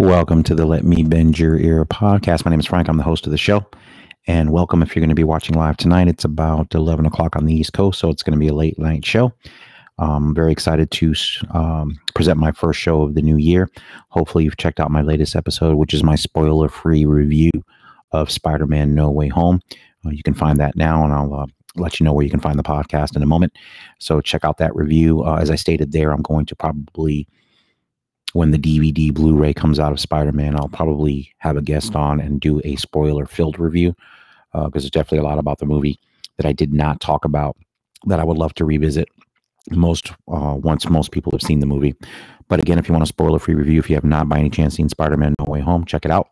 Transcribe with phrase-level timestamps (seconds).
[0.00, 2.46] Welcome to the Let Me Bend Your Ear podcast.
[2.46, 2.88] My name is Frank.
[2.88, 3.66] I'm the host of the show.
[4.26, 6.08] And welcome if you're going to be watching live tonight.
[6.08, 8.78] It's about 11 o'clock on the East Coast, so it's going to be a late
[8.78, 9.30] night show.
[9.98, 11.14] I'm very excited to
[11.50, 13.70] um, present my first show of the new year.
[14.08, 17.50] Hopefully, you've checked out my latest episode, which is my spoiler free review
[18.12, 19.60] of Spider Man No Way Home.
[20.06, 21.46] Uh, you can find that now, and I'll uh,
[21.76, 23.52] let you know where you can find the podcast in a moment.
[23.98, 25.22] So, check out that review.
[25.24, 27.28] Uh, as I stated there, I'm going to probably
[28.32, 31.94] when the DVD Blu ray comes out of Spider Man, I'll probably have a guest
[31.94, 33.94] on and do a spoiler filled review
[34.52, 35.98] because uh, there's definitely a lot about the movie
[36.36, 37.56] that I did not talk about
[38.06, 39.08] that I would love to revisit
[39.70, 41.94] most uh, once most people have seen the movie.
[42.48, 44.50] But again, if you want a spoiler free review, if you have not by any
[44.50, 46.28] chance seen Spider Man No Way Home, check it out.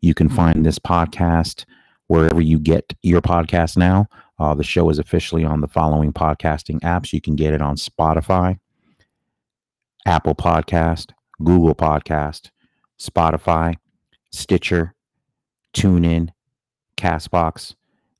[0.00, 1.64] You can find this podcast
[2.06, 4.06] wherever you get your podcast now.
[4.38, 7.12] Uh, the show is officially on the following podcasting apps.
[7.12, 8.58] You can get it on Spotify,
[10.06, 11.10] Apple Podcast,
[11.42, 12.50] Google Podcast,
[12.98, 13.76] Spotify,
[14.30, 14.94] Stitcher,
[15.74, 16.30] TuneIn,
[16.96, 17.74] Castbox,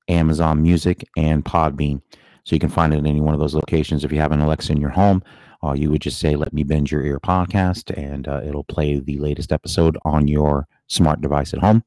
[0.08, 2.00] Amazon Music, and Podbean.
[2.44, 4.04] So you can find it in any one of those locations.
[4.04, 5.22] If you have an Alexa in your home,
[5.62, 8.98] uh, you would just say, Let me bend your ear podcast, and uh, it'll play
[8.98, 11.84] the latest episode on your smart device at home.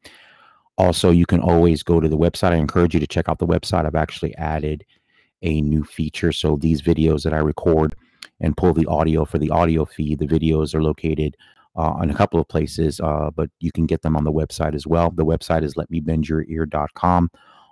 [0.77, 2.51] Also, you can always go to the website.
[2.51, 3.85] I encourage you to check out the website.
[3.85, 4.85] I've actually added
[5.41, 6.31] a new feature.
[6.31, 7.95] So these videos that I record,
[8.39, 10.19] and pull the audio for the audio feed.
[10.19, 11.37] The videos are located
[11.75, 14.75] uh, in a couple of places, uh, but you can get them on the website
[14.75, 15.11] as well.
[15.11, 17.31] The website is letmebendyourear.com.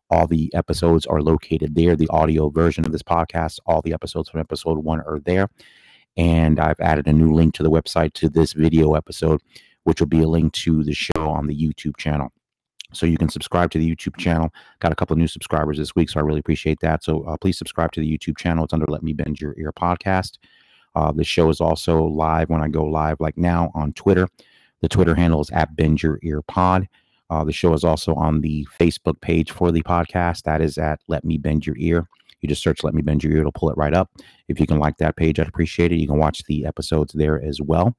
[0.09, 1.95] All the episodes are located there.
[1.95, 5.49] The audio version of this podcast, all the episodes from episode one are there.
[6.17, 9.41] And I've added a new link to the website to this video episode,
[9.83, 12.33] which will be a link to the show on the YouTube channel.
[12.93, 14.49] So you can subscribe to the YouTube channel.
[14.79, 17.03] Got a couple of new subscribers this week, so I really appreciate that.
[17.03, 18.63] So uh, please subscribe to the YouTube channel.
[18.63, 20.37] It's under Let Me Bend Your Ear podcast.
[20.95, 24.27] Uh, the show is also live when I go live, like now on Twitter.
[24.81, 26.87] The Twitter handle is at Bend Your Ear Pod.
[27.29, 30.43] Uh, the show is also on the Facebook page for the podcast.
[30.43, 32.07] That is at Let Me Bend Your Ear.
[32.41, 34.11] You just search Let Me Bend Your Ear, it'll pull it right up.
[34.47, 35.97] If you can like that page, I'd appreciate it.
[35.97, 37.95] You can watch the episodes there as well.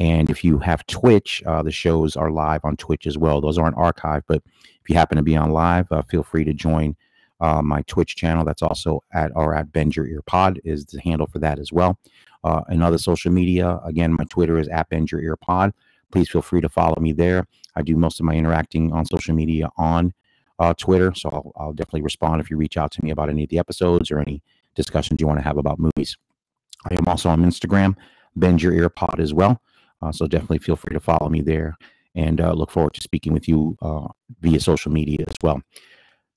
[0.00, 3.42] And if you have Twitch, uh, the shows are live on Twitch as well.
[3.42, 6.54] Those aren't archived, but if you happen to be on live, uh, feel free to
[6.54, 6.96] join
[7.40, 8.44] uh, my Twitch channel.
[8.44, 11.70] That's also at or at Bend Your Ear Pod is the handle for that as
[11.70, 11.98] well.
[12.42, 15.72] Uh, and other social media, again, my Twitter is at Bend Your Ear Pod.
[16.10, 17.46] Please feel free to follow me there.
[17.76, 20.14] I do most of my interacting on social media on
[20.58, 23.44] uh, Twitter, so I'll, I'll definitely respond if you reach out to me about any
[23.44, 24.42] of the episodes or any
[24.74, 26.16] discussions you want to have about movies.
[26.90, 27.96] I am also on Instagram,
[28.34, 29.60] Bend Your Ear Pod as well.
[30.02, 31.76] Uh, so definitely feel free to follow me there
[32.14, 34.08] and uh, look forward to speaking with you uh,
[34.40, 35.60] via social media as well.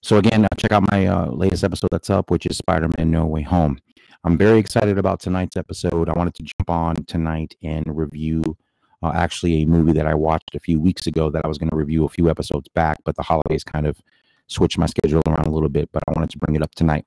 [0.01, 3.25] So again, uh, check out my uh, latest episode that's up, which is Spider-Man No
[3.25, 3.79] Way Home.
[4.25, 6.09] I'm very excited about tonight's episode.
[6.09, 8.57] I wanted to jump on tonight and review
[9.01, 11.69] uh, actually a movie that I watched a few weeks ago that I was going
[11.69, 13.99] to review a few episodes back, but the holidays kind of
[14.47, 17.05] switched my schedule around a little bit, but I wanted to bring it up tonight.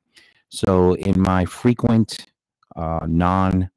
[0.49, 2.27] So in my frequent
[2.77, 3.71] non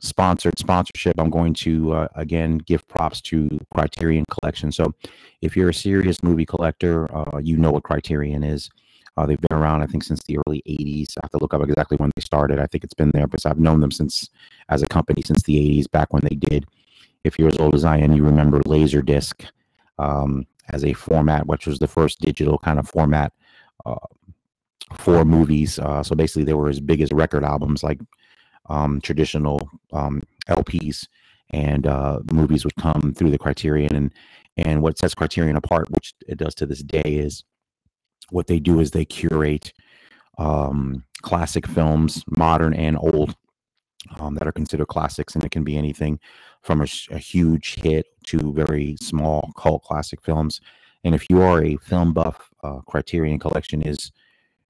[0.00, 4.72] sponsored sponsorship, I'm going to uh, again give props to Criterion Collection.
[4.72, 4.94] So,
[5.40, 8.70] if you're a serious movie collector, uh, you know what Criterion is.
[9.16, 11.16] Uh, they've been around, I think, since the early '80s.
[11.16, 12.58] I have to look up exactly when they started.
[12.58, 14.28] I think it's been there, but I've known them since,
[14.68, 16.66] as a company, since the '80s, back when they did.
[17.22, 19.46] If you're as old as I am, you remember Laserdisc
[19.98, 23.32] um, as a format, which was the first digital kind of format
[23.84, 23.96] uh,
[24.94, 25.78] for movies.
[25.78, 28.00] Uh, so basically, they were as big as record albums, like
[28.68, 31.06] um, traditional um, LPs,
[31.50, 33.94] and uh, movies would come through the Criterion.
[33.94, 34.12] And
[34.56, 37.44] and what sets Criterion apart, which it does to this day, is
[38.30, 39.72] what they do is they curate
[40.38, 43.34] um, classic films, modern and old,
[44.18, 46.18] um, that are considered classics, and it can be anything
[46.62, 50.60] from a, a, huge hit to very small cult classic films.
[51.04, 54.12] And if you are a film buff, uh, Criterion Collection is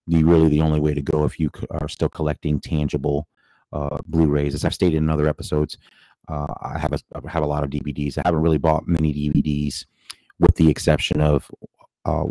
[0.07, 3.28] the really the only way to go if you are still collecting tangible
[3.72, 4.54] uh, Blu-rays.
[4.54, 5.78] As I've stated in other episodes,
[6.28, 8.18] uh, I have a I have a lot of DVDs.
[8.18, 9.86] I haven't really bought many DVDs,
[10.39, 11.50] with the exception of
[12.04, 12.27] uh,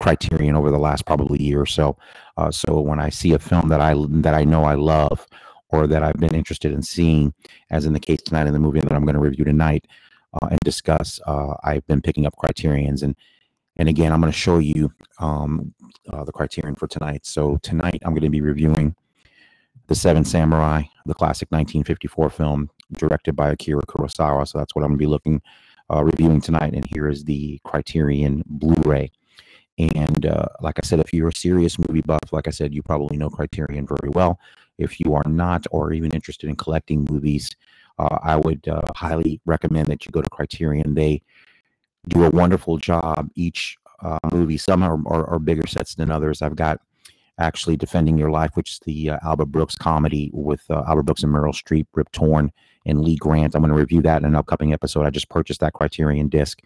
[0.00, 1.96] Criterion over the last probably year or so.
[2.36, 5.26] Uh, so when I see a film that I that I know I love,
[5.68, 7.32] or that I've been interested in seeing,
[7.70, 9.86] as in the case tonight in the movie that I'm going to review tonight
[10.34, 13.14] uh, and discuss, uh, I've been picking up Criterion's and
[13.76, 15.74] and again I'm going to show you um,
[16.06, 17.26] the Criterion for tonight.
[17.26, 18.96] So tonight I'm going to be reviewing
[19.86, 24.46] the Seven Samurai, the classic 1954 film directed by Akira Kurosawa.
[24.46, 25.42] So that's what I'm going to be looking,
[25.92, 26.74] uh, reviewing tonight.
[26.74, 29.10] And here is the Criterion Blu-ray.
[29.78, 32.82] And uh, like I said, if you're a serious movie buff, like I said, you
[32.82, 34.40] probably know Criterion very well.
[34.78, 37.50] If you are not, or even interested in collecting movies,
[37.98, 40.94] uh, I would uh, highly recommend that you go to Criterion.
[40.94, 41.22] They
[42.08, 44.58] do a wonderful job each uh, movie.
[44.58, 46.42] Some are, are, are, bigger sets than others.
[46.42, 46.80] I've got
[47.38, 51.22] actually Defending Your Life, which is the uh, Albert Brooks comedy with uh, Albert Brooks
[51.22, 52.50] and Meryl Streep, Rip Torn,
[52.86, 53.54] and Lee Grant.
[53.54, 55.04] I'm going to review that in an upcoming episode.
[55.04, 56.60] I just purchased that Criterion disc.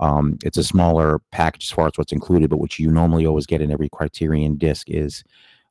[0.00, 3.46] Um, it's a smaller package as far as what's included, but what you normally always
[3.46, 5.24] get in every Criterion disc is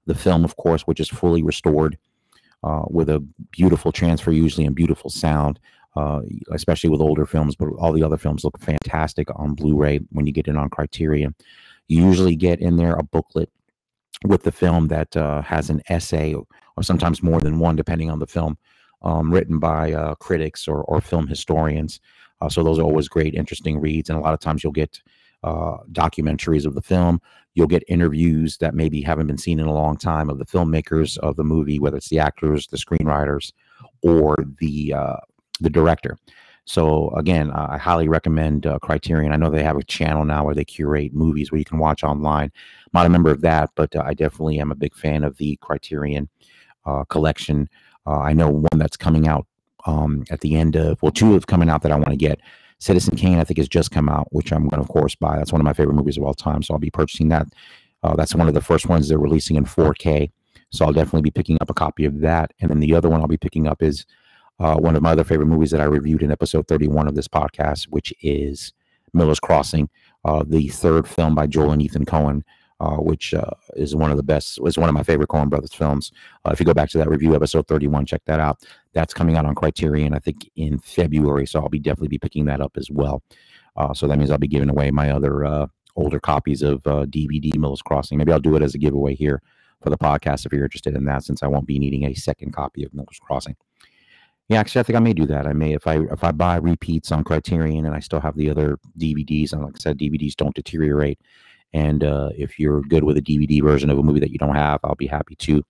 [0.05, 1.97] the film, of course, which is fully restored
[2.63, 3.19] uh, with a
[3.51, 5.59] beautiful transfer, usually and beautiful sound.
[5.97, 6.21] Uh,
[6.53, 10.31] especially with older films, but all the other films look fantastic on Blu-ray when you
[10.31, 11.35] get it on Criterion.
[11.89, 13.49] You usually get in there a booklet
[14.25, 18.19] with the film that uh, has an essay or sometimes more than one, depending on
[18.19, 18.57] the film,
[19.01, 21.99] um, written by uh, critics or, or film historians.
[22.39, 24.09] Uh, so those are always great, interesting reads.
[24.09, 25.01] And a lot of times you'll get
[25.43, 27.21] uh, documentaries of the film.
[27.53, 31.17] You'll get interviews that maybe haven't been seen in a long time of the filmmakers
[31.17, 33.51] of the movie, whether it's the actors, the screenwriters,
[34.01, 35.17] or the uh,
[35.59, 36.17] the director.
[36.65, 39.33] So again, I highly recommend uh, Criterion.
[39.33, 42.03] I know they have a channel now where they curate movies where you can watch
[42.03, 42.51] online.
[42.85, 45.37] I'm not a member of that, but uh, I definitely am a big fan of
[45.37, 46.29] the Criterion
[46.85, 47.67] uh, collection.
[48.05, 49.47] Uh, I know one that's coming out
[49.85, 52.39] um, at the end of well, two have coming out that I want to get.
[52.79, 55.37] Citizen Kane, I think, has just come out, which I'm going to, of course, buy.
[55.37, 57.47] That's one of my favorite movies of all time, so I'll be purchasing that.
[58.01, 60.31] Uh, that's one of the first ones they're releasing in 4K,
[60.71, 62.53] so I'll definitely be picking up a copy of that.
[62.59, 64.07] And then the other one I'll be picking up is
[64.61, 67.27] uh, one of my other favorite movies that I reviewed in episode 31 of this
[67.27, 68.73] podcast, which is
[69.11, 69.89] Miller's Crossing,
[70.23, 72.43] uh, the third film by Joel and Ethan Coen,
[72.79, 75.73] uh, which uh, is one of the best, is one of my favorite Coen Brothers
[75.73, 76.11] films.
[76.45, 78.63] Uh, if you go back to that review, episode 31, check that out.
[78.93, 82.45] That's coming out on Criterion, I think, in February, so I'll be definitely be picking
[82.45, 83.23] that up as well.
[83.75, 87.81] Uh, so that means I'll be giving away my other older copies of DVD Miller's
[87.81, 88.19] Crossing.
[88.19, 89.41] Maybe I'll do it as a giveaway here
[89.81, 92.51] for the podcast if you're interested in that, since I won't be needing a second
[92.53, 93.55] copy of Miller's Crossing.
[94.51, 95.47] Yeah, actually, I think I may do that.
[95.47, 98.49] I may if I if I buy repeats on Criterion and I still have the
[98.49, 99.53] other DVDs.
[99.53, 101.19] And like I said, DVDs don't deteriorate.
[101.71, 104.57] And uh, if you're good with a DVD version of a movie that you don't
[104.57, 105.63] have, I'll be happy to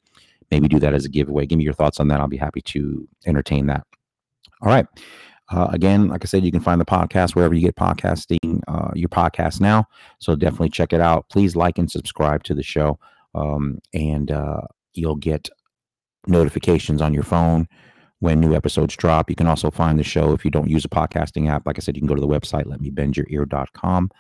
[0.50, 1.46] maybe do that as a giveaway.
[1.46, 2.20] Give me your thoughts on that.
[2.20, 3.86] I'll be happy to entertain that.
[4.64, 4.88] All right.
[5.52, 8.90] Uh, again, like I said, you can find the podcast wherever you get podcasting uh,
[8.96, 9.86] your podcast now.
[10.18, 11.30] So definitely check it out.
[11.30, 12.98] Please like and subscribe to the show,
[13.36, 14.62] um, and uh,
[14.96, 15.50] you'll get
[16.26, 17.68] notifications on your phone
[18.22, 19.30] when new episodes drop.
[19.30, 21.66] You can also find the show if you don't use a podcasting app.
[21.66, 24.12] Like I said, you can go to the website, letmebendyourear.com,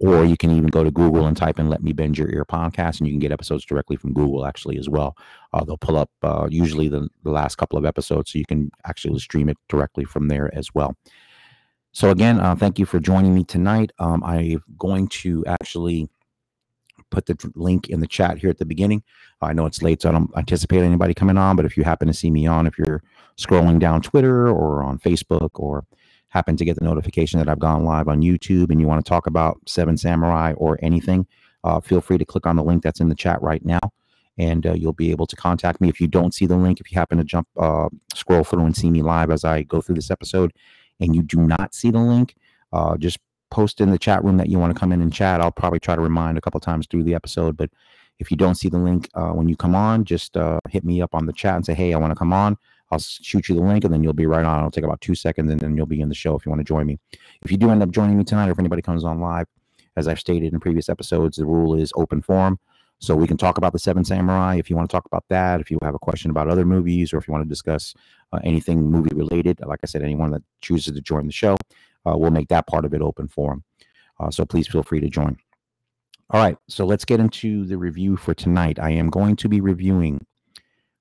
[0.00, 2.44] or you can even go to Google and type in Let Me Bend Your Ear
[2.44, 5.16] podcast, and you can get episodes directly from Google actually as well.
[5.52, 8.70] Uh, they'll pull up uh, usually the, the last couple of episodes, so you can
[8.84, 10.96] actually stream it directly from there as well.
[11.92, 13.92] So, again, uh, thank you for joining me tonight.
[14.00, 16.10] Um, I'm going to actually
[17.10, 19.02] put the link in the chat here at the beginning.
[19.42, 21.56] I know it's late, so I don't anticipate anybody coming on.
[21.56, 23.02] But if you happen to see me on, if you're
[23.38, 25.86] scrolling down Twitter or on Facebook or
[26.28, 29.08] happen to get the notification that I've gone live on YouTube and you want to
[29.08, 31.26] talk about Seven Samurai or anything,
[31.64, 33.80] uh, feel free to click on the link that's in the chat right now
[34.38, 35.88] and uh, you'll be able to contact me.
[35.88, 38.76] If you don't see the link, if you happen to jump, uh, scroll through and
[38.76, 40.52] see me live as I go through this episode
[41.00, 42.34] and you do not see the link,
[42.72, 43.18] uh, just
[43.50, 45.40] post in the chat room that you want to come in and chat.
[45.40, 47.56] I'll probably try to remind a couple times through the episode.
[47.56, 47.70] But
[48.18, 51.02] if you don't see the link uh, when you come on, just uh, hit me
[51.02, 52.56] up on the chat and say, hey, I want to come on.
[52.90, 54.58] I'll shoot you the link and then you'll be right on.
[54.58, 56.60] It'll take about two seconds and then you'll be in the show if you want
[56.60, 56.98] to join me.
[57.42, 59.46] If you do end up joining me tonight or if anybody comes on live,
[59.96, 62.58] as I've stated in previous episodes, the rule is open forum.
[62.98, 65.60] So we can talk about the Seven Samurai if you want to talk about that.
[65.60, 67.94] If you have a question about other movies or if you want to discuss
[68.32, 71.56] uh, anything movie related, like I said, anyone that chooses to join the show,
[72.14, 73.64] we'll make that part of it open for them.
[74.20, 75.36] Uh, so please feel free to join.
[76.30, 78.78] All right, so let's get into the review for tonight.
[78.80, 80.26] I am going to be reviewing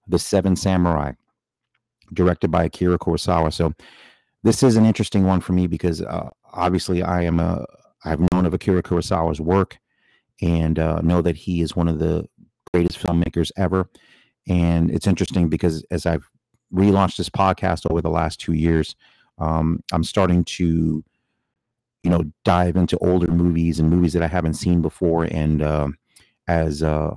[0.07, 1.13] The Seven Samurai,
[2.13, 3.51] directed by Akira Kurosawa.
[3.51, 3.73] So
[4.43, 7.65] this is an interesting one for me because uh, obviously I am a
[8.03, 9.79] I've known of Akira Kurosawa's work
[10.41, 12.27] and uh, know that he is one of the
[12.71, 13.89] greatest filmmakers ever.
[14.47, 16.29] And it's interesting because as I've
[16.71, 18.95] relaunched this podcast over the last two years,
[19.37, 21.03] um, I'm starting to,
[22.03, 25.25] you know, dive into older movies and movies that I haven't seen before.
[25.25, 25.89] And uh,
[26.47, 27.15] as uh,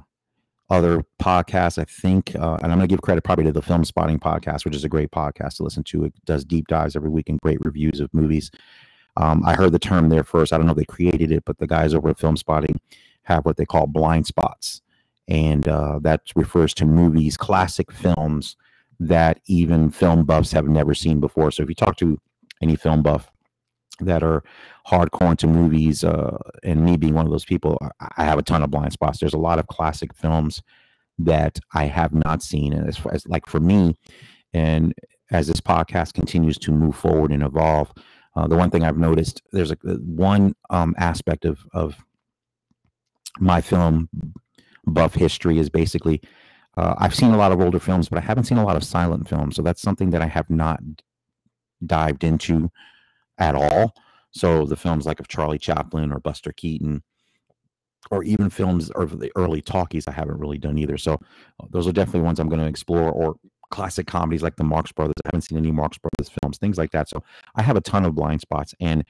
[0.70, 3.84] other podcasts, I think, uh, and I'm going to give credit probably to the Film
[3.84, 6.04] Spotting podcast, which is a great podcast to listen to.
[6.04, 8.50] It does deep dives every week and great reviews of movies.
[9.16, 10.52] Um, I heard the term there first.
[10.52, 12.80] I don't know if they created it, but the guys over at Film Spotting
[13.22, 14.80] have what they call blind spots.
[15.26, 18.56] And uh, that refers to movies, classic films
[19.00, 21.50] that even film buffs have never seen before.
[21.50, 22.18] So if you talk to
[22.62, 23.30] any film buff
[24.00, 24.42] that are
[24.86, 27.78] hardcore into movies, uh, and me being one of those people,
[28.16, 29.18] I have a ton of blind spots.
[29.18, 30.62] There's a lot of classic films
[31.18, 33.96] that I have not seen, and as, far as like for me,
[34.52, 34.94] and
[35.30, 37.92] as this podcast continues to move forward and evolve.
[38.36, 42.04] Uh, the one thing I've noticed, there's a one um, aspect of of
[43.40, 44.08] my film
[44.86, 46.20] buff history is basically
[46.78, 48.84] uh, I've seen a lot of older films, but I haven't seen a lot of
[48.84, 49.56] silent films.
[49.56, 50.80] So that's something that I have not
[51.84, 52.70] dived into
[53.38, 53.94] at all.
[54.30, 57.02] So the films like of Charlie Chaplin or Buster Keaton,
[58.12, 60.96] or even films or the early talkies, I haven't really done either.
[60.98, 63.10] So uh, those are definitely ones I'm going to explore.
[63.10, 63.34] Or
[63.70, 65.14] classic comedies like the Marx Brothers.
[65.24, 67.08] I haven't seen any Marx Brothers films, things like that.
[67.08, 67.22] So
[67.56, 68.74] I have a ton of blind spots.
[68.80, 69.04] And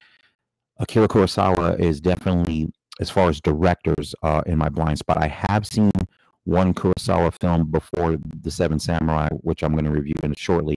[0.78, 5.18] Akira Kurosawa is definitely, as far as directors, uh, in my blind spot.
[5.18, 5.90] I have seen
[6.48, 10.76] one Kurosawa film before The Seven Samurai, which I'm going to review in shortly.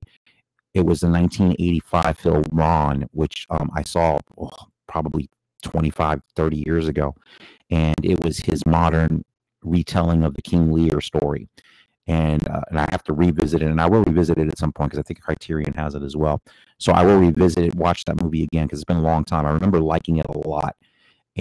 [0.73, 4.49] It was the 1985 film Ran, which um, I saw oh,
[4.87, 5.29] probably
[5.63, 7.15] 25, 30 years ago.
[7.69, 9.23] And it was his modern
[9.63, 11.47] retelling of the King Lear story
[12.07, 14.73] and uh, and I have to revisit it, and I will revisit it at some
[14.73, 16.41] point because I think Criterion has it as well.
[16.77, 19.45] So I will revisit it, watch that movie again because it's been a long time.
[19.45, 20.75] I remember liking it a lot,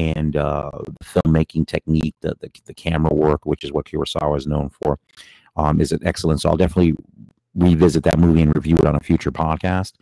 [0.00, 4.47] and uh, the filmmaking technique, the, the, the camera work, which is what Kurosawa is
[4.47, 4.99] known for,
[5.57, 6.40] um, is excellent.
[6.40, 6.95] So I'll definitely
[7.54, 9.92] revisit that movie and review it on a future podcast.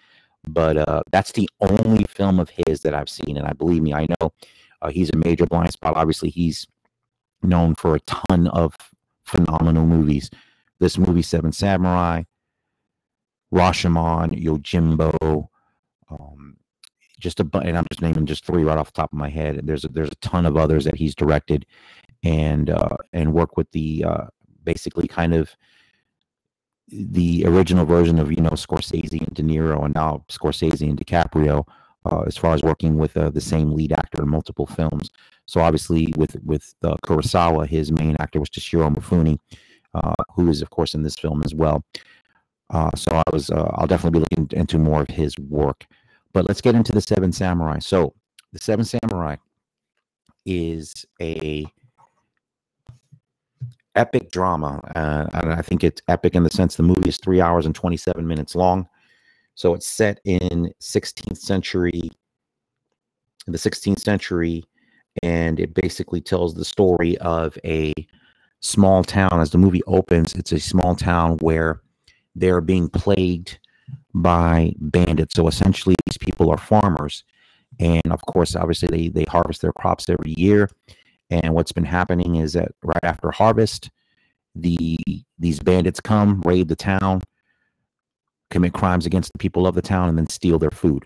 [0.47, 3.93] But uh, that's the only film of his that I've seen, and I believe me,
[3.93, 4.33] I know
[4.81, 5.97] uh, he's a major blind spot.
[5.97, 6.67] Obviously, he's
[7.43, 8.75] known for a ton of
[9.25, 10.31] phenomenal movies
[10.79, 12.23] this movie, Seven Samurai,
[13.53, 15.49] Rashomon, Yojimbo,
[16.09, 16.57] um,
[17.19, 19.61] just a and I'm just naming just three right off the top of my head.
[19.65, 21.67] There's a, there's a ton of others that he's directed,
[22.23, 24.27] and uh, and work with the uh,
[24.65, 25.55] basically kind of
[26.91, 31.67] the original version of you know Scorsese and De Niro, and now Scorsese and DiCaprio,
[32.07, 35.11] uh, as far as working with uh, the same lead actor in multiple films.
[35.47, 39.39] So obviously with with uh, Kurosawa, his main actor was Toshiro Mifune,
[39.95, 41.85] uh, who is of course in this film as well.
[42.71, 45.87] Uh, so I was uh, I'll definitely be looking into more of his work.
[46.33, 47.79] But let's get into the Seven Samurai.
[47.79, 48.15] So
[48.53, 49.37] the Seven Samurai
[50.47, 51.67] is a
[53.95, 57.41] epic drama, uh, and I think it's epic in the sense the movie is three
[57.41, 58.89] hours and twenty seven minutes long.
[59.59, 62.13] So it's set in 16th century,
[63.49, 64.63] in the 16th century,
[65.25, 67.93] and it basically tells the story of a
[68.61, 69.41] small town.
[69.41, 71.81] As the movie opens, it's a small town where
[72.37, 73.59] they're being plagued
[74.15, 75.35] by bandits.
[75.35, 77.25] So essentially, these people are farmers.
[77.79, 80.71] And of course, obviously, they, they harvest their crops every year.
[81.31, 83.91] And what's been happening is that right after harvest,
[84.55, 84.99] the
[85.39, 87.23] these bandits come, raid the town,
[88.51, 91.05] commit crimes against the people of the town, and then steal their food.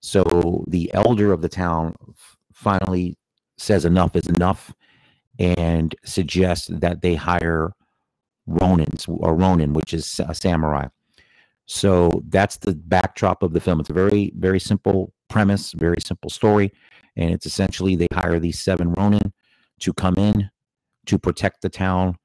[0.00, 1.94] So the elder of the town
[2.52, 3.16] finally
[3.56, 4.72] says enough is enough
[5.38, 7.72] and suggests that they hire
[8.48, 10.88] Ronins or Ronin, which is a samurai.
[11.72, 13.78] So that's the backdrop of the film.
[13.78, 16.72] It's a very, very simple premise, very simple story.
[17.14, 19.32] And it's essentially they hire these seven Ronin
[19.78, 20.50] to come in
[21.06, 22.16] to protect the town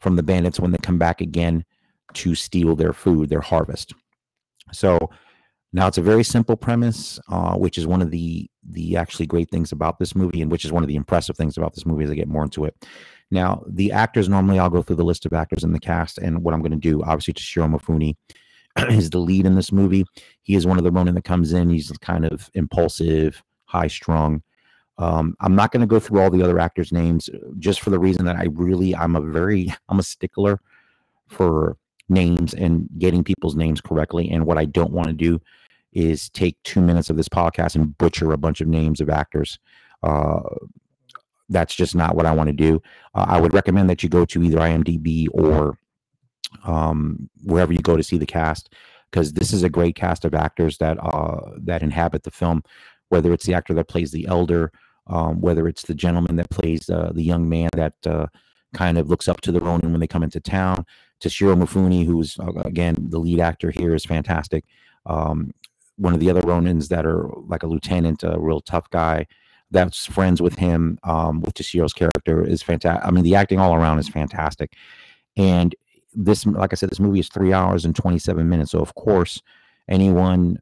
[0.00, 1.64] from the bandits when they come back again
[2.12, 3.94] to steal their food, their harvest.
[4.72, 5.08] So
[5.72, 9.50] now it's a very simple premise, uh, which is one of the the actually great
[9.50, 12.04] things about this movie, and which is one of the impressive things about this movie
[12.04, 12.76] as I get more into it.
[13.30, 16.42] Now, the actors normally I'll go through the list of actors in the cast, and
[16.42, 18.16] what I'm going to do, obviously, Toshiro Mifune
[18.90, 20.04] is the lead in this movie.
[20.42, 21.70] He is one of the Ronin that comes in.
[21.70, 24.42] He's kind of impulsive, high strung.
[24.98, 27.98] Um, I'm not going to go through all the other actors' names just for the
[27.98, 30.60] reason that I really I'm a very I'm a stickler
[31.28, 31.76] for
[32.08, 34.30] names and getting people's names correctly.
[34.30, 35.40] And what I don't want to do
[35.92, 39.58] is take two minutes of this podcast and butcher a bunch of names of actors.
[40.02, 40.40] Uh,
[41.48, 42.82] that's just not what I want to do.
[43.14, 45.78] Uh, I would recommend that you go to either IMDb or
[46.64, 48.72] um, wherever you go to see the cast,
[49.10, 52.62] because this is a great cast of actors that uh, that inhabit the film.
[53.08, 54.72] Whether it's the actor that plays the elder,
[55.06, 58.26] um, whether it's the gentleman that plays uh, the young man that uh,
[58.72, 60.86] kind of looks up to the Ronin when they come into town.
[61.20, 64.64] Toshiro Mifune, who's uh, again the lead actor here, is fantastic.
[65.06, 65.52] Um,
[65.96, 69.26] one of the other Ronins that are like a lieutenant, a real tough guy
[69.70, 73.06] that's friends with him, um, with Toshiro's character is fantastic.
[73.06, 74.74] I mean, the acting all around is fantastic.
[75.36, 75.74] And
[76.14, 78.72] this, like I said, this movie is three hours and 27 minutes.
[78.72, 79.42] So, of course,
[79.88, 80.58] anyone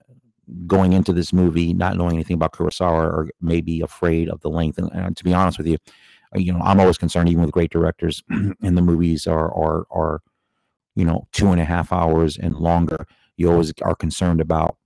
[0.66, 4.78] going into this movie not knowing anything about Kurosawa or maybe afraid of the length.
[4.78, 5.78] And, and to be honest with you,
[6.34, 9.86] uh, you know, I'm always concerned, even with great directors, and the movies are are
[9.90, 10.22] are,
[10.94, 13.06] you know, two and a half hours and longer.
[13.36, 14.76] You always are concerned about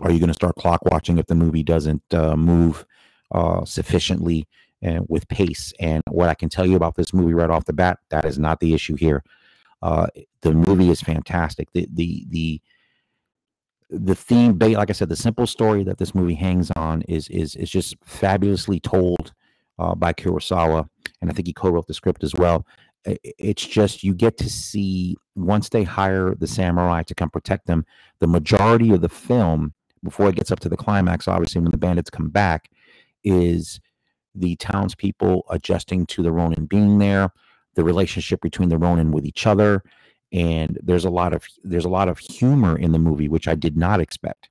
[0.00, 2.86] are you going to start clock watching if the movie doesn't uh, move
[3.30, 4.48] uh, sufficiently
[4.80, 5.72] and with pace?
[5.78, 8.38] And what I can tell you about this movie right off the bat, that is
[8.38, 9.22] not the issue here.
[9.82, 10.06] Uh,
[10.42, 11.70] the movie is fantastic.
[11.72, 12.60] The the the
[13.90, 17.56] the theme, like I said, the simple story that this movie hangs on is is
[17.56, 19.32] is just fabulously told
[19.78, 20.88] uh, by Kurosawa,
[21.20, 22.66] and I think he co-wrote the script as well.
[23.04, 27.84] It's just you get to see once they hire the samurai to come protect them,
[28.20, 29.74] the majority of the film
[30.04, 32.70] before it gets up to the climax, obviously when the bandits come back,
[33.24, 33.80] is
[34.34, 37.30] the townspeople adjusting to the Ronin being there,
[37.74, 39.82] the relationship between the Ronin with each other,
[40.32, 43.54] and there's a lot of there's a lot of humor in the movie which I
[43.54, 44.48] did not expect.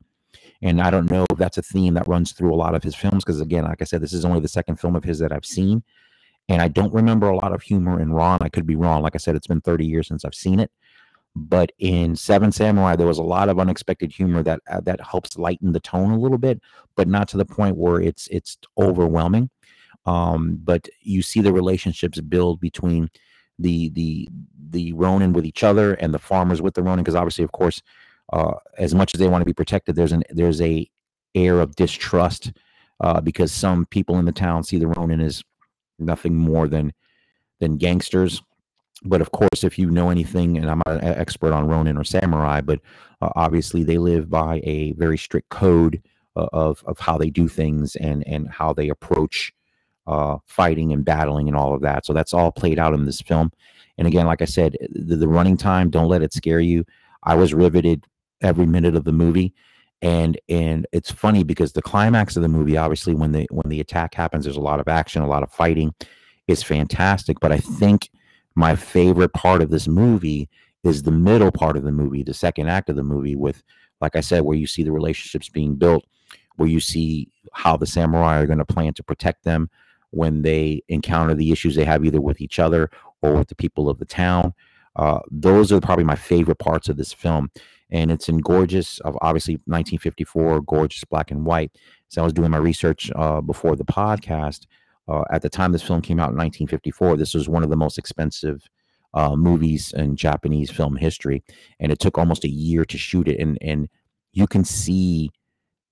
[0.64, 2.96] And I don't know if that's a theme that runs through a lot of his
[2.96, 5.32] films because again, like I said, this is only the second film of his that
[5.32, 5.84] I've seen,
[6.50, 8.40] and I don't remember a lot of humor in Ran.
[8.42, 9.02] I could be wrong.
[9.02, 10.72] Like I said, it's been 30 years since I've seen it.
[11.36, 15.38] But in Seven Samurai, there was a lot of unexpected humor that uh, that helps
[15.38, 16.62] lighten the tone a little bit,
[16.96, 19.50] but not to the point where it's it's overwhelming.
[20.06, 23.10] Um, but you see the relationships build between
[23.60, 24.28] the the
[24.72, 27.82] the Ronin with each other and the farmers with the Ronin, because obviously, of course,
[28.34, 30.90] uh, as much as they want to be protected, there's an there's a
[31.36, 32.52] air of distrust
[33.02, 35.44] uh, because some people in the town see the Ronin as
[36.00, 36.94] nothing more than
[37.60, 38.42] than gangsters.
[39.04, 42.04] But of course, if you know anything, and I'm not an expert on Ronin or
[42.04, 42.80] samurai, but
[43.22, 46.02] uh, obviously they live by a very strict code
[46.36, 49.54] uh, of of how they do things and and how they approach
[50.08, 52.06] uh, fighting and battling and all of that.
[52.06, 53.52] So that's all played out in this film.
[53.98, 56.86] And again, like I said, the, the running time, don't let it scare you.
[57.24, 58.06] I was riveted
[58.42, 59.54] every minute of the movie
[60.02, 63.80] and and it's funny because the climax of the movie obviously when the when the
[63.80, 65.94] attack happens there's a lot of action a lot of fighting
[66.48, 68.10] is fantastic but i think
[68.56, 70.50] my favorite part of this movie
[70.84, 73.64] is the middle part of the movie the second act of the movie with
[74.02, 76.04] like i said where you see the relationships being built
[76.56, 79.70] where you see how the samurai are going to plan to protect them
[80.12, 82.90] when they encounter the issues they have either with each other
[83.22, 84.54] or with the people of the town.
[84.96, 87.50] Uh, those are probably my favorite parts of this film.
[87.90, 91.72] And it's in gorgeous, of obviously 1954, gorgeous black and white.
[92.08, 94.66] So I was doing my research uh, before the podcast.
[95.08, 97.76] Uh, at the time this film came out in 1954, this was one of the
[97.76, 98.70] most expensive
[99.14, 101.44] uh, movies in Japanese film history,
[101.80, 103.40] and it took almost a year to shoot it.
[103.40, 103.90] And and
[104.32, 105.32] you can see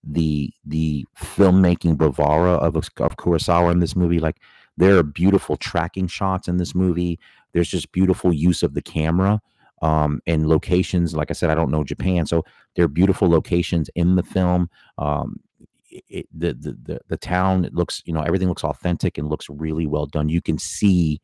[0.04, 4.20] the the filmmaking bravura of of Kurosawa in this movie.
[4.20, 4.38] Like
[4.78, 7.20] there are beautiful tracking shots in this movie.
[7.54, 9.42] There's just beautiful use of the camera
[9.82, 11.16] um, and locations.
[11.16, 14.70] Like I said, I don't know Japan, so there are beautiful locations in the film.
[14.98, 15.40] Um,
[15.92, 19.50] it, the, the the the town it looks you know everything looks authentic and looks
[19.50, 20.30] really well done.
[20.30, 21.20] You can see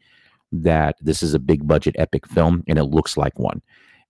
[0.52, 3.62] that this is a big budget epic film, and it looks like one.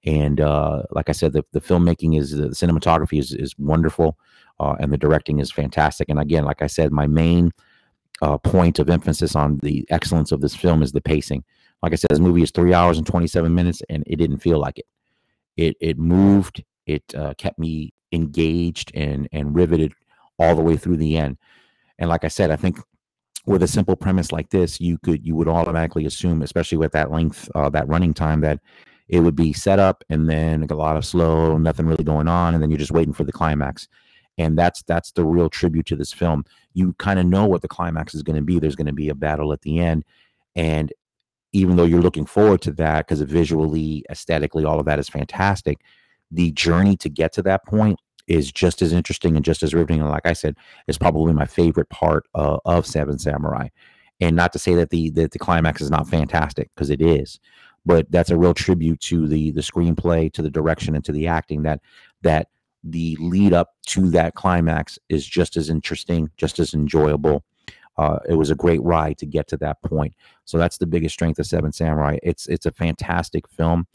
[0.05, 4.17] And uh, like I said, the, the filmmaking is the cinematography is is wonderful
[4.59, 6.09] uh, and the directing is fantastic.
[6.09, 7.51] And again, like I said, my main
[8.21, 11.43] uh, point of emphasis on the excellence of this film is the pacing.
[11.81, 14.59] Like I said, this movie is three hours and 27 minutes, and it didn't feel
[14.59, 14.85] like it.
[15.57, 16.63] It it moved.
[16.85, 19.93] It uh, kept me engaged and and riveted
[20.39, 21.37] all the way through the end.
[21.97, 22.79] And like I said, I think
[23.45, 27.11] with a simple premise like this, you could you would automatically assume, especially with that
[27.11, 28.59] length, uh, that running time, that
[29.07, 32.53] it would be set up and then a lot of slow, nothing really going on,
[32.53, 33.87] and then you're just waiting for the climax.
[34.37, 36.43] And that's that's the real tribute to this film.
[36.73, 38.59] You kind of know what the climax is going to be.
[38.59, 40.03] There's going to be a battle at the end.
[40.55, 40.91] And
[41.53, 45.79] even though you're looking forward to that because visually aesthetically all of that is fantastic
[46.31, 50.01] the journey to get to that point is just as interesting and just as riveting.
[50.01, 50.55] And like i said
[50.87, 53.67] is probably my favorite part uh, of seven samurai.
[54.21, 57.39] And not to say that the that the climax is not fantastic because it is
[57.85, 61.27] but that's a real tribute to the the screenplay to the direction and to the
[61.27, 61.81] acting that
[62.21, 62.47] that
[62.85, 67.43] the lead up to that climax is just as interesting, just as enjoyable.
[67.97, 70.13] Uh, it was a great ride to get to that point.
[70.43, 72.17] So that's the biggest strength of Seven Samurai.
[72.23, 73.87] It's it's a fantastic film,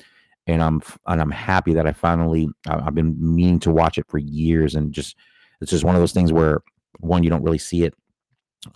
[0.46, 4.18] and I'm and I'm happy that I finally I've been meaning to watch it for
[4.18, 5.16] years, and just
[5.61, 6.62] it's just one of those things where
[6.98, 7.94] one you don't really see it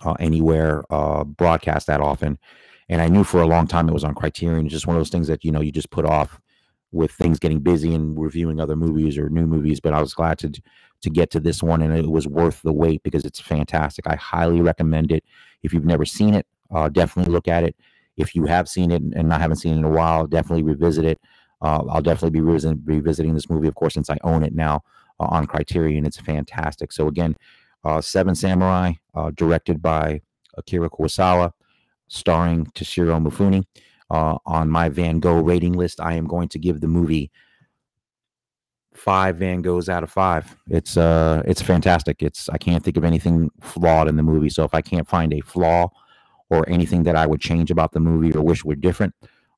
[0.03, 2.37] uh, anywhere uh, broadcast that often,
[2.89, 4.65] and I knew for a long time it was on Criterion.
[4.65, 6.39] It's just one of those things that you know you just put off
[6.91, 9.79] with things getting busy and reviewing other movies or new movies.
[9.79, 12.73] But I was glad to to get to this one, and it was worth the
[12.73, 14.07] wait because it's fantastic.
[14.07, 15.23] I highly recommend it.
[15.63, 17.75] If you've never seen it, uh, definitely look at it.
[18.17, 21.05] If you have seen it and I haven't seen it in a while, definitely revisit
[21.05, 21.19] it.
[21.61, 24.83] Uh, I'll definitely be revisiting, revisiting this movie, of course, since I own it now
[25.19, 26.05] uh, on Criterion.
[26.05, 26.91] It's fantastic.
[26.91, 27.35] So again,
[27.83, 30.21] uh, Seven Samurai, uh, directed by
[30.57, 31.51] Akira Kurosawa,
[32.07, 33.63] starring Toshiro Mifune
[34.09, 35.99] uh, on my Van Gogh rating list.
[35.99, 37.31] I am going to give the movie
[38.93, 40.55] five Van Goghs out of five.
[40.69, 42.21] It's uh, it's fantastic.
[42.21, 44.49] It's I can't think of anything flawed in the movie.
[44.49, 45.89] So if I can't find a flaw
[46.49, 49.13] or anything that I would change about the movie or wish were different,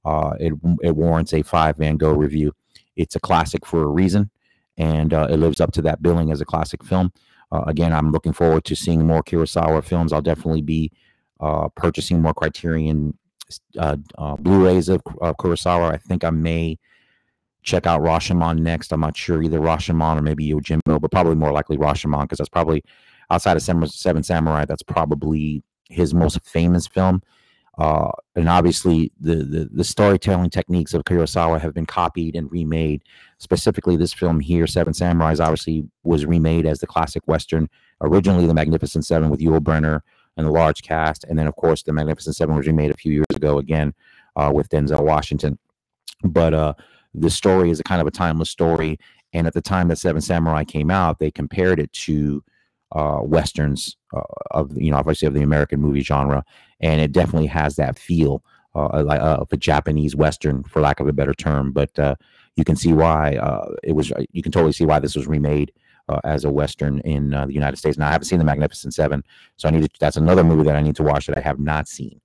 [0.05, 2.53] uh, it it warrants a five Van Gogh review.
[2.95, 4.31] It's a classic for a reason,
[4.77, 7.12] and uh, it lives up to that billing as a classic film.
[7.51, 10.12] Uh, again, I'm looking forward to seeing more Kurosawa films.
[10.12, 10.91] I'll definitely be
[11.39, 13.17] uh, purchasing more Criterion
[13.78, 15.93] uh, uh, Blu-rays of, of Kurosawa.
[15.93, 16.78] I think I may
[17.63, 18.91] check out Rashomon next.
[18.91, 22.50] I'm not sure either Rashomon or maybe Yojimbo, but probably more likely Rashomon because that's
[22.50, 22.84] probably
[23.30, 24.65] outside of Seven Samurai.
[24.65, 27.21] That's probably his most famous film.
[27.78, 33.04] Uh, and obviously, the, the, the storytelling techniques of Kurosawa have been copied and remade.
[33.38, 37.69] Specifically, this film here, Seven Samurais, obviously was remade as the classic western.
[38.02, 40.02] Originally, The Magnificent Seven with Yul Brynner
[40.38, 43.12] and the large cast, and then of course, The Magnificent Seven was remade a few
[43.12, 43.93] years ago again
[44.36, 45.58] uh, with Denzel Washington.
[46.23, 46.73] But uh,
[47.13, 49.00] the story is a kind of a timeless story.
[49.34, 52.43] And at the time that Seven Samurai came out, they compared it to
[52.93, 54.21] uh, westerns uh,
[54.52, 56.45] of you know obviously of the American movie genre,
[56.80, 58.41] and it definitely has that feel
[58.76, 61.73] uh, like of a Japanese western, for lack of a better term.
[61.73, 62.15] But uh,
[62.56, 63.38] you can see why
[63.84, 64.13] it was.
[64.32, 65.73] You can totally see why this was remade
[66.24, 67.98] as a western in the United States.
[67.98, 69.24] Now I haven't seen the Magnificent Seven,
[69.58, 69.89] so I need to.
[70.00, 72.22] That's another movie that I need to watch that I have not seen.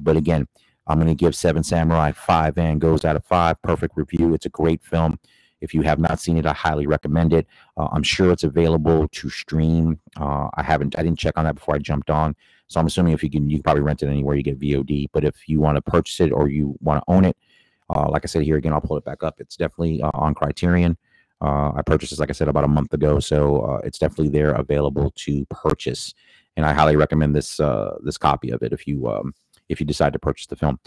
[0.00, 0.46] but again,
[0.86, 3.60] I'm going to give Seven Samurai five Van Goghs out of five.
[3.62, 4.34] Perfect review.
[4.34, 5.18] It's a great film.
[5.60, 7.46] If you have not seen it, I highly recommend it.
[7.76, 10.00] Uh, I'm sure it's available to stream.
[10.18, 12.34] Uh, I haven't, I didn't check on that before I jumped on.
[12.66, 15.06] So I'm assuming if you can, you can probably rent it anywhere you get VOD.
[15.12, 17.36] But if you want to purchase it or you want to own it,
[17.94, 19.36] uh, like I said here again, I'll pull it back up.
[19.38, 20.96] It's definitely uh, on Criterion.
[21.42, 24.28] Uh, I purchased this, like I said, about a month ago, so uh, it's definitely
[24.28, 26.14] there available to purchase.
[26.56, 27.56] And I highly recommend this
[28.02, 29.34] this copy of it if you um,
[29.68, 30.78] if you decide to purchase the film.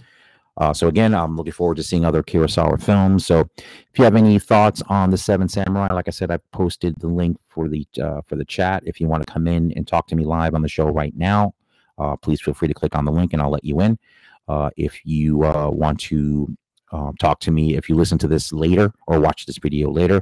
[0.58, 3.26] Uh, so again, I'm looking forward to seeing other Kurosawa films.
[3.26, 6.96] So if you have any thoughts on the Seven Samurai, like I said, I posted
[7.00, 8.84] the link for the uh, for the chat.
[8.86, 11.15] If you want to come in and talk to me live on the show right
[11.15, 11.54] now,
[11.98, 14.00] uh, please feel free to click on the link and I'll let you in.
[14.48, 16.56] Uh, if you uh, want to
[16.91, 20.21] um, talk to me, if you listen to this later or watch this video later,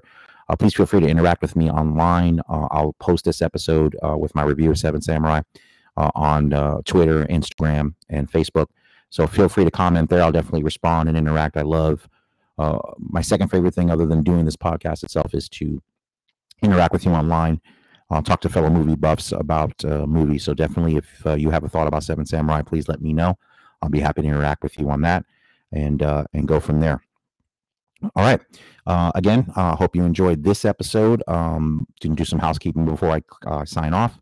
[0.49, 2.41] uh, please feel free to interact with me online.
[2.49, 5.41] I'll post this episode with my review of Seven Samurai
[5.95, 6.49] on
[6.83, 8.67] Twitter, Instagram, and Facebook.
[9.09, 10.21] So feel free to comment there.
[10.21, 11.55] I'll definitely respond and interact.
[11.55, 12.09] I love
[12.57, 15.81] uh, my second favorite thing, other than doing this podcast itself, is to
[16.61, 17.61] interact with you online.
[18.25, 20.43] Talk to fellow movie buffs about uh, movies.
[20.43, 23.39] So definitely, if uh, you have a thought about Seven Samurai, please let me know.
[23.81, 25.25] I'll be happy to interact with you on that
[25.73, 27.01] and uh, and go from there.
[28.15, 28.41] All right.
[28.85, 31.23] Uh, again, I uh, hope you enjoyed this episode.
[31.27, 34.19] Um, can do some housekeeping before I uh, sign off,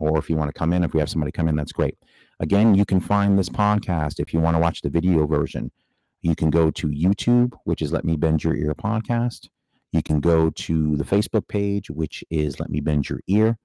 [0.00, 1.96] or if you want to come in, if we have somebody come in, that's great.
[2.40, 5.70] Again, you can find this podcast if you want to watch the video version.
[6.22, 9.48] You can go to YouTube, which is Let Me Bend Your Ear podcast.
[9.92, 13.58] You can go to the Facebook page, which is Let Me Bend Your Ear,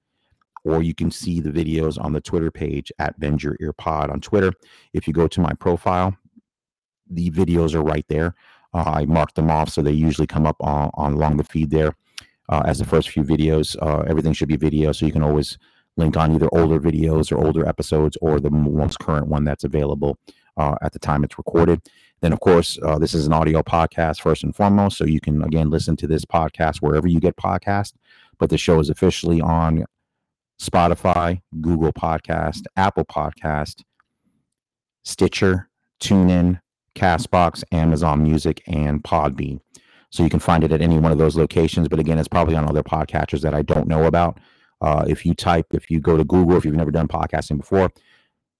[0.64, 4.10] or you can see the videos on the Twitter page at Bend Your Ear Pod
[4.10, 4.52] on Twitter.
[4.92, 6.16] If you go to my profile,
[7.10, 8.34] the videos are right there.
[8.74, 11.70] Uh, I marked them off, so they usually come up on, on along the feed
[11.70, 11.94] there
[12.48, 13.76] uh, as the first few videos.
[13.80, 15.58] Uh, everything should be video, so you can always
[15.96, 20.16] link on either older videos or older episodes or the most current one that's available
[20.56, 21.80] uh, at the time it's recorded.
[22.20, 25.42] Then, of course, uh, this is an audio podcast first and foremost, so you can
[25.42, 27.94] again listen to this podcast wherever you get podcast.
[28.38, 29.84] But the show is officially on
[30.60, 33.82] Spotify, Google Podcast, Apple Podcast,
[35.04, 35.68] Stitcher,
[36.00, 36.60] TuneIn,
[36.98, 39.60] Castbox, Amazon Music, and Podbean.
[40.10, 41.88] So you can find it at any one of those locations.
[41.88, 44.38] But again, it's probably on other podcatchers that I don't know about.
[44.80, 47.90] Uh, if you type, if you go to Google, if you've never done podcasting before,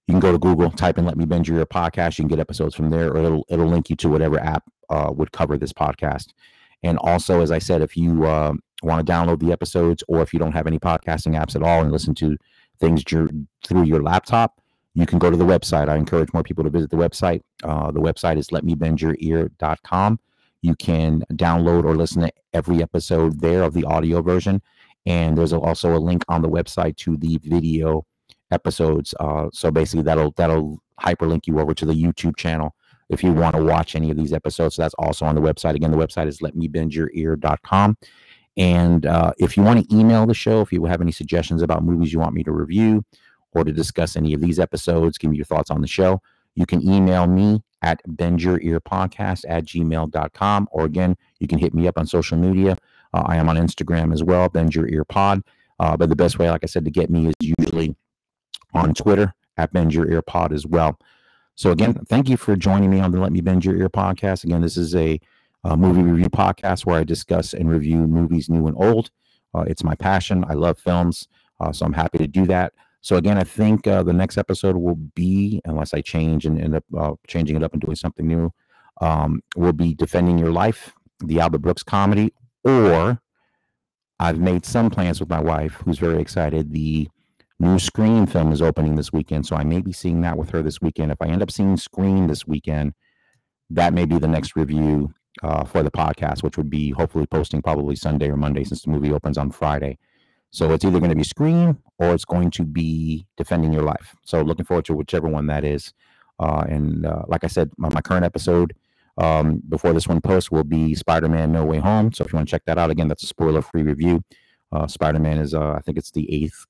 [0.07, 2.41] you can go to Google, type in "Let Me Bend Your Podcast." You can get
[2.41, 5.73] episodes from there, or it'll it'll link you to whatever app uh, would cover this
[5.73, 6.33] podcast.
[6.83, 10.33] And also, as I said, if you uh, want to download the episodes, or if
[10.33, 12.37] you don't have any podcasting apps at all and listen to
[12.81, 14.61] things through your laptop,
[14.95, 15.89] you can go to the website.
[15.89, 17.43] I encourage more people to visit the website.
[17.63, 20.19] Uh, the website is letmebendyour.ear.com.
[20.63, 24.61] You can download or listen to every episode there of the audio version
[25.09, 28.05] and there's also a link on the website to the video
[28.51, 29.15] episodes.
[29.19, 32.75] Uh, so basically, that'll that'll hyperlink you over to the YouTube channel
[33.09, 34.75] if you want to watch any of these episodes.
[34.75, 35.75] So that's also on the website.
[35.75, 37.97] Again, the website is letmebendyour.ear.com.
[38.59, 41.85] And uh, if you want to email the show, if you have any suggestions about
[41.85, 43.03] movies you want me to review
[43.59, 46.23] or to discuss any of these episodes, give me your thoughts on the show,
[46.55, 50.69] you can email me at bendyourearpodcast at gmail.com.
[50.71, 52.77] Or again, you can hit me up on social media.
[53.13, 55.43] Uh, I am on Instagram as well, Bend Your Ear Pod.
[55.81, 57.95] Uh, but the best way, like I said, to get me is usually
[58.75, 60.99] on Twitter at Bend Your Ear Pod as well.
[61.55, 64.45] So again, thank you for joining me on the Let Me Bend Your Ear podcast.
[64.45, 65.21] Again, this is a,
[65.65, 69.11] a movie review podcast where I discuss and review movies new and old.
[69.55, 70.45] Uh, it's my passion.
[70.49, 71.27] I love films,
[71.59, 72.75] uh, so I'm happy to do that.
[73.09, 76.75] So again, I think uh, the next episode will be, unless I change and end
[76.75, 78.53] up uh, changing it up and doing something new,
[79.01, 80.93] um, will be defending your life,
[81.25, 83.19] the Albert Brooks comedy, or
[84.21, 86.75] I've made some plans with my wife, who's very excited.
[86.75, 87.09] The
[87.59, 90.63] new Scream film is opening this weekend, so I may be seeing that with her
[90.63, 91.11] this weekend.
[91.11, 92.93] If I end up seeing Scream this weekend,
[93.71, 97.63] that may be the next review uh, for the podcast, which would be hopefully posting
[97.63, 99.97] probably Sunday or Monday since the movie opens on Friday.
[100.51, 104.15] So it's either going to be Scream or it's going to be Defending Your Life.
[104.25, 105.93] So looking forward to whichever one that is.
[106.41, 108.75] Uh, and uh, like I said, my, my current episode
[109.19, 112.13] um, before this one posts will be Spider-Man: No Way Home.
[112.13, 114.23] So if you want to check that out, again, that's a spoiler-free review.
[114.71, 116.67] Uh, Spider-Man is, uh, I think it's the eighth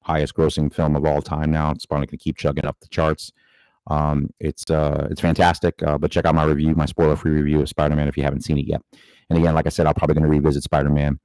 [0.00, 1.72] highest-grossing film of all time now.
[1.72, 3.32] It's probably going to keep chugging up the charts.
[3.88, 5.82] Um, it's uh, it's fantastic.
[5.82, 8.58] Uh, but check out my review, my spoiler-free review of Spider-Man if you haven't seen
[8.58, 8.80] it yet.
[9.28, 11.20] And again, like I said, I'm probably going to revisit Spider-Man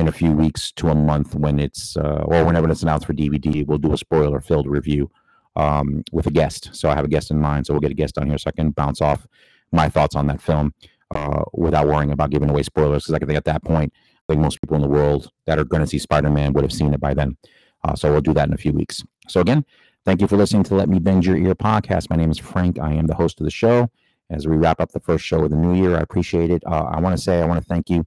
[0.00, 3.12] in a few weeks to a month when it's uh, or whenever it's announced for
[3.12, 3.66] DVD.
[3.66, 5.10] We'll do a spoiler-filled review
[5.56, 6.70] um, with a guest.
[6.72, 7.66] So I have a guest in mind.
[7.66, 9.26] So we'll get a guest on here so I can bounce off
[9.72, 10.74] my thoughts on that film
[11.14, 13.04] uh, without worrying about giving away spoilers.
[13.04, 15.64] Because I think at that point, I think most people in the world that are
[15.64, 17.36] going to see Spider Man would have seen it by then.
[17.84, 19.04] Uh, so we'll do that in a few weeks.
[19.28, 19.64] So again,
[20.04, 22.10] thank you for listening to Let Me Bend Your Ear podcast.
[22.10, 22.78] My name is Frank.
[22.78, 23.90] I am the host of the show.
[24.30, 26.62] As we wrap up the first show of the new year, I appreciate it.
[26.64, 28.06] Uh, I want to say I want to thank you.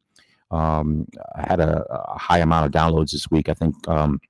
[0.53, 3.49] Um, I had a, a, high amount of downloads this week.
[3.49, 4.21] I think um,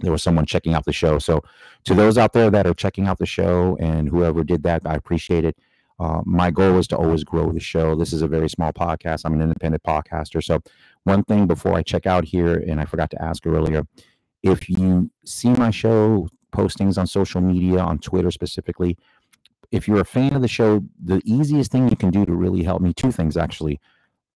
[0.00, 1.18] there was someone checking out the show.
[1.18, 1.42] So
[1.84, 4.94] to those out there that are checking out the show and whoever did that, I
[4.94, 5.56] appreciate it.
[5.98, 7.94] Uh, my goal is to always grow the show.
[7.94, 9.22] This is a very small podcast.
[9.24, 10.42] I'm an independent podcaster.
[10.42, 10.60] So,
[11.04, 13.86] one thing before I check out here, and I forgot to ask earlier,
[14.42, 18.98] if you see my show postings on social media, on Twitter specifically,
[19.70, 22.62] if you're a fan of the show, the easiest thing you can do to really
[22.62, 23.80] help me, two things actually.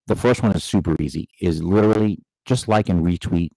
[0.07, 3.51] The first one is super easy, is literally just like and retweet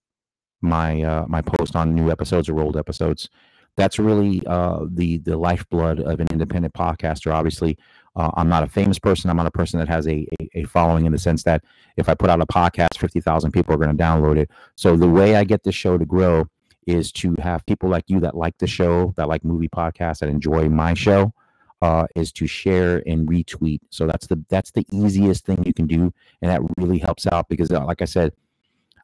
[0.61, 3.29] my uh, my post on new episodes or old episodes.
[3.77, 7.33] That's really uh, the the lifeblood of an independent podcaster.
[7.33, 7.79] Obviously,
[8.17, 9.31] uh, I'm not a famous person.
[9.31, 11.63] I'm not a person that has a, a, a following in the sense that
[11.97, 14.51] if I put out a podcast, 50,000 people are going to download it.
[14.75, 16.49] So the way I get this show to grow
[16.87, 20.29] is to have people like you that like the show, that like movie podcasts, that
[20.29, 21.33] enjoy my show,
[21.83, 23.81] uh, is to share and retweet.
[23.91, 26.13] So that's the that's the easiest thing you can do,
[26.43, 28.33] and that really helps out because, uh, like I said,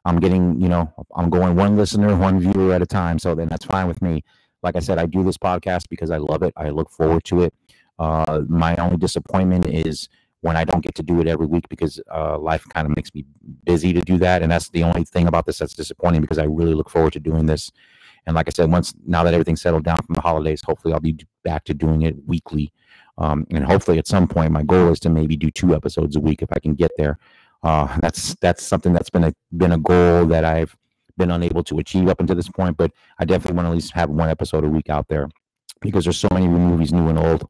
[0.05, 3.19] I'm getting you know I'm going one listener, one viewer at a time.
[3.19, 4.23] So then that's fine with me.
[4.63, 6.53] Like I said, I do this podcast because I love it.
[6.57, 7.53] I look forward to it.
[7.99, 10.09] Uh, my only disappointment is
[10.41, 13.13] when I don't get to do it every week because uh, life kind of makes
[13.13, 13.25] me
[13.65, 14.41] busy to do that.
[14.41, 17.19] And that's the only thing about this that's disappointing because I really look forward to
[17.19, 17.71] doing this.
[18.27, 20.99] And like I said, once now that everything's settled down from the holidays, hopefully I'll
[20.99, 22.71] be back to doing it weekly.
[23.17, 26.19] Um, and hopefully at some point, my goal is to maybe do two episodes a
[26.19, 27.17] week if I can get there.
[27.63, 30.75] Uh, that's that's something that's been a been a goal that I've
[31.17, 32.77] been unable to achieve up until this point.
[32.77, 35.29] But I definitely want to at least have one episode a week out there
[35.81, 37.47] because there's so many movies, new and old,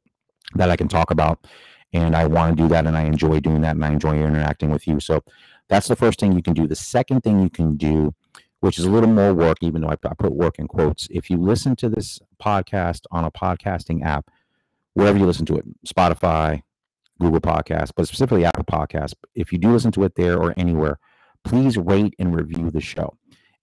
[0.55, 1.45] that I can talk about.
[1.93, 2.85] And I want to do that.
[2.85, 3.75] And I enjoy doing that.
[3.75, 4.99] And I enjoy interacting with you.
[4.99, 5.23] So
[5.69, 6.67] that's the first thing you can do.
[6.67, 8.13] The second thing you can do,
[8.67, 11.29] which is a little more work, even though I, I put work in quotes, if
[11.29, 14.29] you listen to this podcast on a podcasting app,
[14.93, 16.63] wherever you listen to it, Spotify,
[17.17, 20.99] Google Podcasts, but specifically Apple Podcasts, if you do listen to it there or anywhere,
[21.45, 23.15] please rate and review the show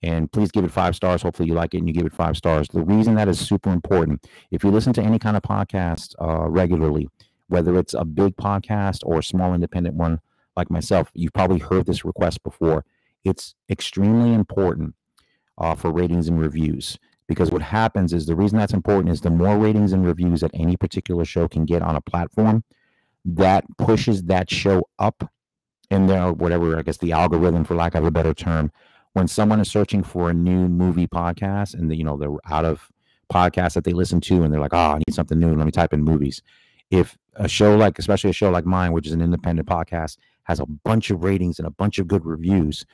[0.03, 1.21] and please give it five stars.
[1.21, 2.67] Hopefully, you like it and you give it five stars.
[2.69, 6.49] The reason that is super important, if you listen to any kind of podcast uh,
[6.49, 7.11] regularly,
[7.49, 10.21] whether it's a big podcast or a small independent one
[10.57, 12.87] like myself, you've probably heard this request before.
[13.25, 14.95] It's extremely important
[15.59, 19.31] uh, for ratings and reviews because what happens is the reason that's important is the
[19.31, 22.65] more ratings and reviews that any particular show can get on a platform,
[23.25, 25.31] that pushes that show up
[25.91, 28.71] in there, whatever I guess the algorithm, for lack of a better term,
[29.15, 32.65] when someone is searching for a new movie podcast and the, you know they're out
[32.65, 32.91] of
[33.33, 35.55] podcasts that they listen to and they're like, oh, I need something new.
[35.55, 36.43] Let me type in movies.
[36.91, 40.61] If a show like, especially a show like mine, which is an independent podcast, has
[40.61, 42.85] a bunch of ratings and a bunch of good reviews,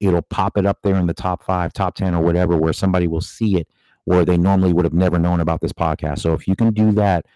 [0.00, 3.06] it'll pop it up there in the top five, top 10, or whatever, where somebody
[3.06, 3.68] will see it
[4.04, 6.20] where they normally would have never known about this podcast.
[6.20, 7.26] So if you can do that,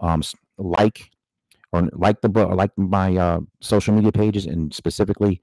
[0.00, 0.22] um,
[0.58, 1.10] like
[1.72, 5.40] or like the book, like my uh, social media pages, and specifically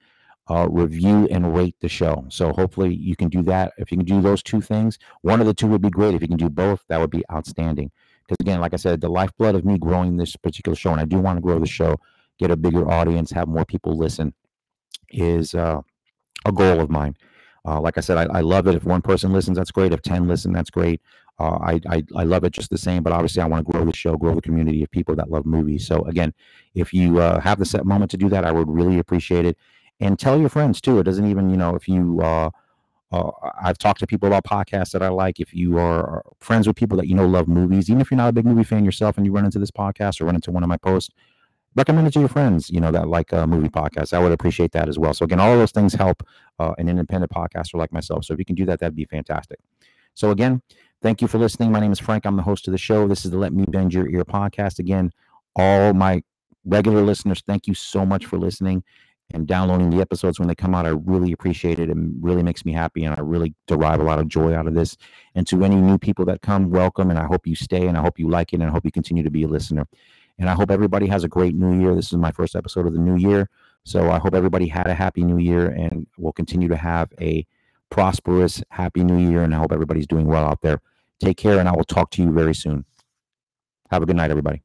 [0.50, 2.24] uh, review and rate the show.
[2.28, 3.72] So hopefully you can do that.
[3.78, 6.14] If you can do those two things, one of the two would be great.
[6.14, 7.90] If you can do both, that would be outstanding.
[8.26, 11.06] Because again, like I said, the lifeblood of me growing this particular show, and I
[11.06, 11.96] do want to grow the show,
[12.38, 14.34] get a bigger audience, have more people listen,
[15.10, 15.80] is uh,
[16.48, 17.16] a goal of mine.
[17.64, 18.74] Uh, like I said, I, I, love it.
[18.74, 19.92] If one person listens, that's great.
[19.92, 21.02] If 10 listen, that's great.
[21.38, 23.84] Uh, I, I, I love it just the same, but obviously I want to grow
[23.84, 25.86] the show, grow the community of people that love movies.
[25.86, 26.32] So again,
[26.74, 29.56] if you uh, have the set moment to do that, I would really appreciate it
[30.00, 30.98] and tell your friends too.
[30.98, 32.50] It doesn't even, you know, if you, uh,
[33.12, 33.30] uh,
[33.62, 35.40] I've talked to people about podcasts that I like.
[35.40, 38.28] If you are friends with people that you know love movies, even if you're not
[38.28, 40.62] a big movie fan yourself and you run into this podcast or run into one
[40.62, 41.10] of my posts,
[41.78, 44.12] recommend it to your friends, you know, that like uh, movie podcasts.
[44.12, 45.14] I would appreciate that as well.
[45.14, 46.22] So again, all those things help
[46.58, 48.24] uh, an independent podcaster like myself.
[48.24, 49.60] So if you can do that, that'd be fantastic.
[50.14, 50.60] So again,
[51.00, 51.70] thank you for listening.
[51.70, 52.26] My name is Frank.
[52.26, 53.06] I'm the host of the show.
[53.06, 54.80] This is the Let Me Bend Your Ear podcast.
[54.80, 55.12] Again,
[55.54, 56.22] all my
[56.64, 58.82] regular listeners, thank you so much for listening
[59.32, 60.86] and downloading the episodes when they come out.
[60.86, 63.04] I really appreciate it and really makes me happy.
[63.04, 64.96] And I really derive a lot of joy out of this.
[65.36, 67.10] And to any new people that come, welcome.
[67.10, 68.90] And I hope you stay and I hope you like it and I hope you
[68.90, 69.86] continue to be a listener.
[70.38, 71.94] And I hope everybody has a great new year.
[71.94, 73.48] This is my first episode of the new year.
[73.84, 77.46] So I hope everybody had a happy new year and will continue to have a
[77.90, 79.42] prosperous, happy new year.
[79.42, 80.80] And I hope everybody's doing well out there.
[81.20, 82.84] Take care and I will talk to you very soon.
[83.90, 84.62] Have a good night, everybody.